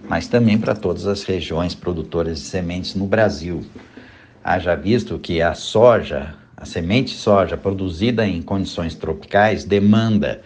mas 0.08 0.26
também 0.26 0.58
para 0.58 0.74
todas 0.74 1.06
as 1.06 1.22
regiões 1.22 1.74
produtoras 1.74 2.38
de 2.40 2.46
sementes 2.46 2.94
no 2.94 3.06
Brasil. 3.06 3.64
Haja 4.42 4.74
visto 4.74 5.18
que 5.18 5.40
a 5.42 5.54
soja, 5.54 6.34
a 6.56 6.64
semente 6.64 7.10
soja 7.10 7.56
produzida 7.56 8.26
em 8.26 8.40
condições 8.40 8.94
tropicais 8.94 9.64
demanda 9.64 10.40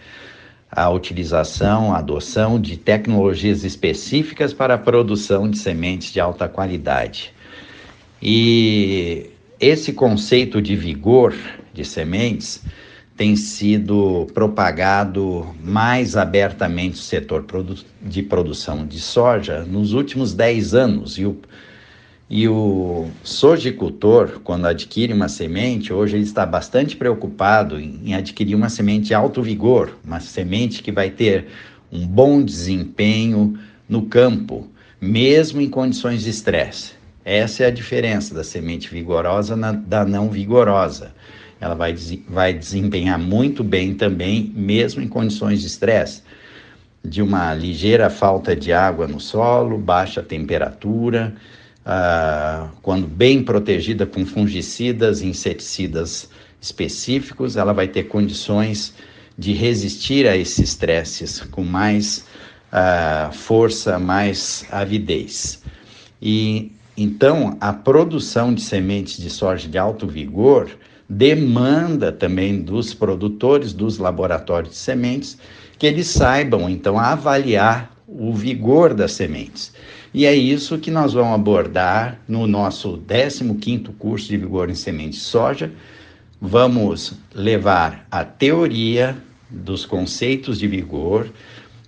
a 0.69 0.89
utilização, 0.89 1.93
a 1.93 1.99
adoção 1.99 2.59
de 2.59 2.77
tecnologias 2.77 3.63
específicas 3.63 4.53
para 4.53 4.75
a 4.75 4.77
produção 4.77 5.49
de 5.49 5.57
sementes 5.57 6.11
de 6.11 6.19
alta 6.19 6.47
qualidade. 6.47 7.33
E 8.21 9.29
esse 9.59 9.93
conceito 9.93 10.61
de 10.61 10.75
vigor 10.75 11.33
de 11.73 11.83
sementes 11.83 12.63
tem 13.17 13.35
sido 13.35 14.27
propagado 14.33 15.55
mais 15.63 16.17
abertamente 16.17 16.95
no 16.95 17.03
setor 17.03 17.45
de 18.01 18.23
produção 18.23 18.85
de 18.85 18.99
soja 18.99 19.63
nos 19.63 19.93
últimos 19.93 20.33
10 20.33 20.73
anos. 20.73 21.17
E 21.17 21.25
o, 21.25 21.37
e 22.31 22.47
o 22.47 23.09
sojicultor, 23.25 24.39
quando 24.41 24.65
adquire 24.65 25.11
uma 25.11 25.27
semente, 25.27 25.91
hoje 25.91 26.15
ele 26.15 26.23
está 26.23 26.45
bastante 26.45 26.95
preocupado 26.95 27.77
em 27.77 28.15
adquirir 28.15 28.55
uma 28.55 28.69
semente 28.69 29.07
de 29.07 29.13
alto 29.13 29.43
vigor, 29.43 29.97
uma 30.01 30.21
semente 30.21 30.81
que 30.81 30.93
vai 30.93 31.09
ter 31.09 31.47
um 31.91 32.07
bom 32.07 32.41
desempenho 32.41 33.59
no 33.87 34.03
campo, 34.03 34.65
mesmo 35.01 35.59
em 35.59 35.69
condições 35.69 36.23
de 36.23 36.29
estresse. 36.29 36.93
Essa 37.25 37.63
é 37.63 37.67
a 37.67 37.71
diferença 37.71 38.33
da 38.33 38.45
semente 38.45 38.89
vigorosa 38.89 39.57
na, 39.57 39.73
da 39.73 40.05
não 40.05 40.29
vigorosa 40.29 41.11
ela 41.61 41.75
vai, 41.75 41.95
vai 42.27 42.53
desempenhar 42.53 43.19
muito 43.19 43.63
bem 43.63 43.93
também, 43.93 44.51
mesmo 44.55 44.99
em 44.99 45.07
condições 45.07 45.61
de 45.61 45.67
estresse, 45.67 46.23
de 47.05 47.21
uma 47.21 47.53
ligeira 47.53 48.09
falta 48.09 48.55
de 48.55 48.73
água 48.73 49.07
no 49.07 49.19
solo, 49.19 49.77
baixa 49.77 50.23
temperatura, 50.23 51.35
uh, 51.85 52.69
quando 52.81 53.07
bem 53.07 53.43
protegida 53.43 54.05
com 54.05 54.25
fungicidas 54.25 55.21
inseticidas 55.21 56.29
específicos, 56.59 57.57
ela 57.57 57.73
vai 57.73 57.87
ter 57.87 58.03
condições 58.03 58.93
de 59.37 59.53
resistir 59.53 60.27
a 60.27 60.37
esses 60.37 60.59
estresses 60.59 61.41
com 61.41 61.63
mais 61.63 62.25
uh, 62.71 63.33
força, 63.33 63.97
mais 63.97 64.65
avidez. 64.71 65.63
E 66.21 66.71
então 66.95 67.57
a 67.59 67.73
produção 67.73 68.53
de 68.53 68.61
sementes 68.61 69.17
de 69.17 69.29
soja 69.29 69.67
de 69.67 69.77
alto 69.77 70.05
vigor 70.05 70.69
demanda 71.09 72.11
também 72.11 72.61
dos 72.61 72.93
produtores, 72.93 73.73
dos 73.73 73.97
laboratórios 73.97 74.73
de 74.73 74.77
sementes, 74.77 75.37
que 75.77 75.87
eles 75.87 76.07
saibam 76.07 76.69
então 76.69 76.99
avaliar 76.99 77.91
o 78.21 78.31
vigor 78.35 78.93
das 78.93 79.13
sementes. 79.13 79.73
E 80.13 80.27
é 80.27 80.35
isso 80.35 80.77
que 80.77 80.91
nós 80.91 81.13
vamos 81.13 81.33
abordar 81.33 82.19
no 82.27 82.45
nosso 82.45 82.99
15º 83.07 83.89
curso 83.97 84.27
de 84.27 84.37
vigor 84.37 84.69
em 84.69 84.75
sementes 84.75 85.21
de 85.21 85.25
soja. 85.25 85.71
Vamos 86.39 87.15
levar 87.33 88.05
a 88.11 88.23
teoria 88.23 89.17
dos 89.49 89.87
conceitos 89.87 90.59
de 90.59 90.67
vigor, 90.67 91.31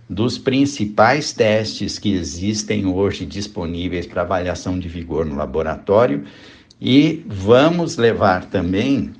dos 0.09 0.39
principais 0.39 1.33
testes 1.33 1.99
que 1.99 2.13
existem 2.13 2.87
hoje 2.87 3.27
disponíveis 3.27 4.07
para 4.07 4.23
avaliação 4.23 4.79
de 4.79 4.87
vigor 4.87 5.27
no 5.27 5.35
laboratório 5.35 6.23
e 6.81 7.23
vamos 7.27 7.95
levar 7.95 8.45
também, 8.45 9.13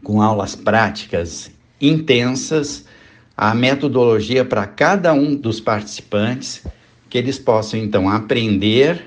com 0.00 0.22
aulas 0.22 0.54
práticas 0.54 1.50
intensas, 1.80 2.84
a 3.36 3.54
metodologia 3.54 4.44
para 4.44 4.66
cada 4.66 5.12
um 5.12 5.34
dos 5.34 5.60
participantes, 5.60 6.64
que 7.10 7.18
eles 7.18 7.38
possam 7.38 7.78
então 7.78 8.08
aprender 8.08 9.04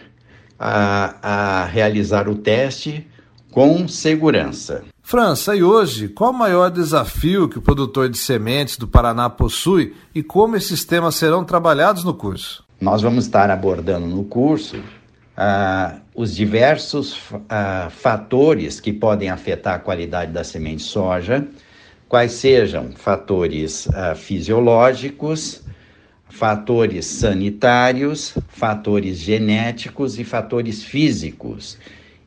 a, 0.59 1.61
a 1.61 1.65
realizar 1.65 2.29
o 2.29 2.35
teste 2.35 3.07
com 3.51 3.87
segurança. 3.87 4.83
França, 5.01 5.55
e 5.55 5.63
hoje, 5.63 6.07
qual 6.07 6.29
o 6.29 6.37
maior 6.37 6.69
desafio 6.69 7.49
que 7.49 7.57
o 7.57 7.61
produtor 7.61 8.09
de 8.09 8.17
sementes 8.17 8.77
do 8.77 8.87
Paraná 8.87 9.27
possui 9.27 9.95
e 10.13 10.21
como 10.21 10.55
esses 10.55 10.85
temas 10.85 11.15
serão 11.15 11.43
trabalhados 11.43 12.03
no 12.03 12.13
curso? 12.13 12.63
Nós 12.79 13.01
vamos 13.01 13.25
estar 13.25 13.49
abordando 13.49 14.05
no 14.05 14.23
curso 14.23 14.77
ah, 15.35 15.95
os 16.13 16.35
diversos 16.35 17.17
ah, 17.49 17.87
fatores 17.89 18.79
que 18.79 18.93
podem 18.93 19.29
afetar 19.29 19.75
a 19.75 19.79
qualidade 19.79 20.31
da 20.31 20.43
semente 20.43 20.83
soja, 20.83 21.47
quais 22.09 22.31
sejam 22.33 22.91
fatores 22.95 23.87
ah, 23.93 24.15
fisiológicos, 24.15 25.61
fatores 26.27 27.05
sanitários, 27.05 28.33
fatores 28.49 29.19
genéticos 29.19 30.17
e 30.17 30.23
fatores 30.23 30.83
físicos. 30.83 31.77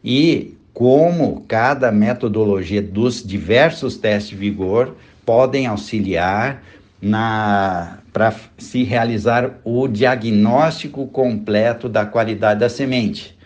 E 0.04 0.54
como 0.72 1.44
cada 1.48 1.90
metodologia 1.90 2.80
dos 2.80 3.22
diversos 3.22 3.96
testes 3.96 4.30
de 4.30 4.36
vigor 4.36 4.96
podem 5.26 5.66
auxiliar 5.66 6.62
na 7.00 7.98
para 8.12 8.34
se 8.58 8.84
realizar 8.84 9.58
o 9.64 9.88
diagnóstico 9.88 11.06
completo 11.06 11.88
da 11.88 12.04
qualidade 12.04 12.60
da 12.60 12.68
semente. 12.68 13.36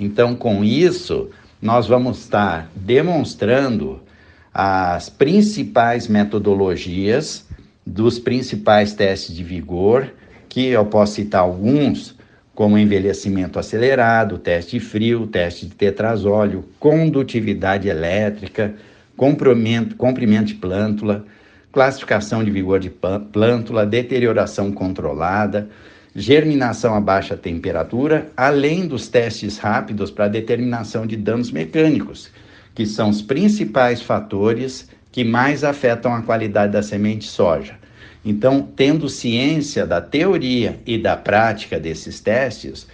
Então, 0.00 0.34
com 0.34 0.64
isso, 0.64 1.28
nós 1.60 1.86
vamos 1.86 2.18
estar 2.20 2.70
demonstrando 2.74 4.00
as 4.58 5.10
principais 5.10 6.08
metodologias 6.08 7.46
dos 7.84 8.18
principais 8.18 8.94
testes 8.94 9.36
de 9.36 9.44
vigor, 9.44 10.10
que 10.48 10.68
eu 10.68 10.86
posso 10.86 11.16
citar 11.16 11.42
alguns, 11.42 12.16
como 12.54 12.78
envelhecimento 12.78 13.58
acelerado, 13.58 14.38
teste 14.38 14.80
frio, 14.80 15.26
teste 15.26 15.66
de 15.66 15.74
tetrazóleo, 15.74 16.64
condutividade 16.80 17.86
elétrica, 17.86 18.74
comprimento 19.14 19.94
de 20.46 20.54
plântula, 20.54 21.26
classificação 21.70 22.42
de 22.42 22.50
vigor 22.50 22.80
de 22.80 22.88
plântula, 23.30 23.84
deterioração 23.84 24.72
controlada, 24.72 25.68
germinação 26.14 26.94
a 26.94 27.00
baixa 27.00 27.36
temperatura, 27.36 28.28
além 28.34 28.88
dos 28.88 29.06
testes 29.06 29.58
rápidos 29.58 30.10
para 30.10 30.28
determinação 30.28 31.06
de 31.06 31.14
danos 31.14 31.52
mecânicos, 31.52 32.30
que 32.76 32.86
são 32.86 33.08
os 33.08 33.22
principais 33.22 34.02
fatores 34.02 34.88
que 35.10 35.24
mais 35.24 35.64
afetam 35.64 36.14
a 36.14 36.20
qualidade 36.20 36.74
da 36.74 36.82
semente 36.82 37.24
soja. 37.24 37.74
Então, 38.22 38.68
tendo 38.76 39.08
ciência 39.08 39.86
da 39.86 40.00
teoria 40.00 40.78
e 40.86 40.98
da 40.98 41.16
prática 41.16 41.80
desses 41.80 42.20
testes, 42.20 42.86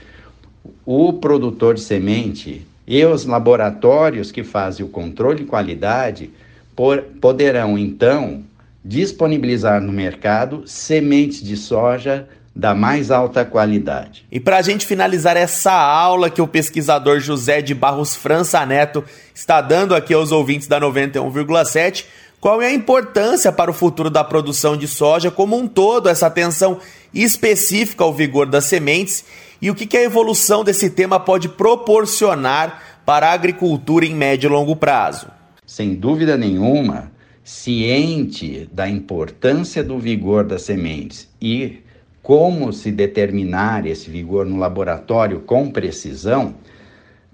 o 0.87 1.15
produtor 1.15 1.75
de 1.75 1.81
semente 1.81 2.65
e 2.87 3.05
os 3.05 3.25
laboratórios 3.25 4.31
que 4.31 4.45
fazem 4.45 4.87
o 4.87 4.89
controle 4.89 5.39
de 5.39 5.45
qualidade 5.45 6.31
por, 6.77 7.03
poderão 7.21 7.77
então 7.77 8.45
disponibilizar 8.85 9.81
no 9.81 9.93
mercado 9.93 10.63
sementes 10.65 11.43
de 11.43 11.57
soja 11.57 12.29
da 12.55 12.75
mais 12.75 13.11
alta 13.11 13.45
qualidade. 13.45 14.27
E 14.31 14.39
para 14.39 14.59
a 14.59 14.63
gente 14.63 14.87
finalizar 14.87 15.37
essa 15.37 15.73
aula 15.73 16.29
que 16.29 16.43
o 16.43 16.47
pesquisador 16.47 17.19
José 17.19 17.63
de 17.63 17.75
Barros 17.75 18.15
França 18.15 18.65
Neto 18.67 19.03
está 19.35 19.61
dando 19.61 19.95
aqui 19.95 20.13
aos 20.13 20.31
ouvintes 20.31 20.69
da 20.69 20.81
91,7, 20.81 22.05
qual 22.41 22.61
é 22.61 22.67
a 22.67 22.73
importância 22.73 23.51
para 23.53 23.71
o 23.71 23.75
futuro 23.75 24.11
da 24.11 24.23
produção 24.23 24.77
de 24.77 24.87
soja 24.87 25.31
como 25.31 25.57
um 25.57 25.67
todo, 25.67 26.09
essa 26.09 26.27
atenção 26.27 26.79
específica 27.15 28.05
ao 28.05 28.13
vigor 28.13 28.47
das 28.47 28.65
sementes 28.65 29.25
e 29.63 29.71
o 29.71 29.77
que, 29.77 29.87
que 29.87 29.97
a 29.97 30.03
evolução 30.03 30.65
desse 30.65 30.91
tema 30.91 31.21
pode 31.21 31.49
proporcionar 31.49 32.83
para 33.07 33.29
a 33.29 33.33
agricultura 33.33 34.05
em 34.05 34.13
médio 34.15 34.49
e 34.49 34.53
longo 34.53 34.75
prazo? 34.75 35.29
Sem 35.65 35.95
dúvida 35.95 36.37
nenhuma, 36.37 37.13
ciente 37.45 38.69
da 38.73 38.89
importância 38.89 39.83
do 39.83 39.99
vigor 39.99 40.45
das 40.45 40.63
sementes 40.63 41.29
e 41.41 41.79
como 42.23 42.73
se 42.73 42.93
determinar 42.93 43.85
esse 43.87 44.09
vigor 44.09 44.47
no 44.47 44.57
laboratório 44.57 45.41
com 45.41 45.71
precisão, 45.71 46.55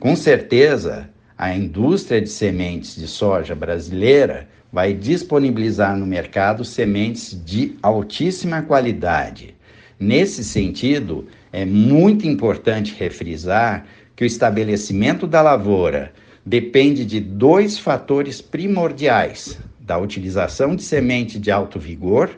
com 0.01 0.17
certeza 0.17 1.11
a 1.37 1.55
indústria 1.55 2.21
de 2.21 2.31
sementes 2.31 2.97
de 2.97 3.07
soja 3.07 3.55
brasileira 3.55 4.49
vai 4.73 4.93
disponibilizar 4.93 5.97
no 5.97 6.07
mercado 6.07 6.65
sementes 6.65 7.39
de 7.45 7.77
altíssima 7.83 8.63
qualidade. 8.63 9.55
Nesse 10.01 10.43
sentido, 10.43 11.27
é 11.53 11.65
muito 11.65 12.27
importante 12.27 12.95
refrisar 12.99 13.87
que 14.15 14.25
o 14.25 14.27
estabelecimento 14.27 15.27
da 15.27 15.43
lavoura 15.43 16.13
depende 16.45 17.05
de 17.05 17.21
dois 17.21 17.79
fatores 17.79 18.41
primordiais: 18.41 19.59
da 19.81 19.99
utilização 19.99 20.75
de 20.77 20.83
semente 20.83 21.39
de 21.39 21.51
alto 21.51 21.79
vigor 21.79 22.31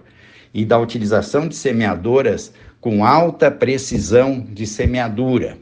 e 0.52 0.64
da 0.64 0.78
utilização 0.78 1.46
de 1.48 1.54
semeadoras 1.54 2.52
com 2.80 3.04
alta 3.04 3.50
precisão 3.50 4.40
de 4.40 4.66
semeadura. 4.66 5.58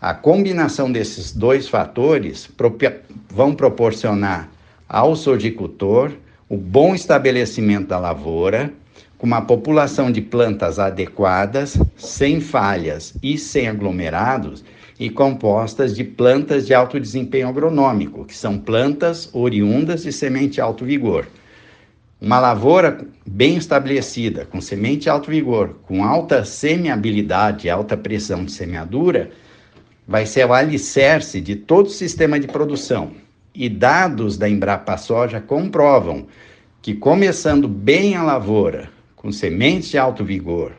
A 0.00 0.14
combinação 0.14 0.92
desses 0.92 1.32
dois 1.32 1.68
fatores 1.68 2.48
vão 3.28 3.54
proporcionar 3.54 4.50
ao 4.88 5.16
sojicultor 5.16 6.12
o 6.48 6.56
bom 6.56 6.94
estabelecimento 6.94 7.88
da 7.88 7.98
lavoura, 7.98 8.72
com 9.16 9.26
uma 9.26 9.42
população 9.42 10.12
de 10.12 10.20
plantas 10.20 10.78
adequadas, 10.78 11.78
sem 11.96 12.40
falhas 12.40 13.14
e 13.22 13.38
sem 13.38 13.66
aglomerados, 13.66 14.62
e 15.00 15.08
compostas 15.10 15.94
de 15.94 16.04
plantas 16.04 16.66
de 16.66 16.74
alto 16.74 17.00
desempenho 17.00 17.48
agronômico, 17.48 18.24
que 18.24 18.36
são 18.36 18.58
plantas 18.58 19.28
oriundas 19.32 20.02
de 20.02 20.12
semente 20.12 20.60
alto 20.60 20.84
vigor. 20.84 21.26
Uma 22.24 22.40
lavoura 22.40 23.06
bem 23.26 23.58
estabelecida, 23.58 24.46
com 24.46 24.58
semente 24.58 25.10
alto 25.10 25.30
vigor, 25.30 25.76
com 25.82 26.02
alta 26.02 26.42
semeabilidade, 26.42 27.68
alta 27.68 27.98
pressão 27.98 28.46
de 28.46 28.52
semeadura, 28.52 29.28
vai 30.08 30.24
ser 30.24 30.46
o 30.46 30.54
alicerce 30.54 31.38
de 31.38 31.54
todo 31.54 31.88
o 31.88 31.90
sistema 31.90 32.40
de 32.40 32.46
produção. 32.46 33.10
E 33.54 33.68
dados 33.68 34.38
da 34.38 34.48
Embrapa 34.48 34.96
Soja 34.96 35.38
comprovam 35.38 36.26
que 36.80 36.94
começando 36.94 37.68
bem 37.68 38.16
a 38.16 38.22
lavoura, 38.22 38.88
com 39.14 39.30
sementes 39.30 39.90
de 39.90 39.98
alto 39.98 40.24
vigor, 40.24 40.72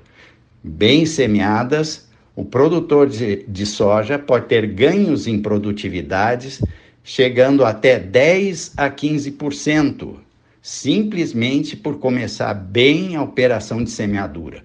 bem 0.63 1.05
semeadas, 1.05 2.09
o 2.35 2.43
produtor 2.43 3.07
de, 3.07 3.45
de 3.47 3.67
soja 3.67 4.17
pode 4.17 4.47
ter 4.47 4.65
ganhos 4.65 5.27
em 5.27 5.39
produtividades 5.39 6.59
chegando 7.03 7.63
até 7.63 7.99
10 7.99 8.73
a 8.75 8.89
15%, 8.89 10.24
simplesmente 10.65 11.77
por 11.77 11.99
começar 11.99 12.51
bem 12.55 13.15
a 13.15 13.21
operação 13.21 13.83
de 13.83 13.91
semeadura. 13.91 14.63